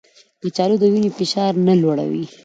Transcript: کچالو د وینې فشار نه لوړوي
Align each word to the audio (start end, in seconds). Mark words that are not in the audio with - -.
کچالو 0.41 0.75
د 0.79 0.83
وینې 0.93 1.09
فشار 1.17 1.53
نه 1.67 1.73
لوړوي 1.81 2.25